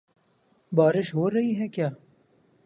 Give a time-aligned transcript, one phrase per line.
[0.71, 1.89] بارش ہو رہی ہے کیا؟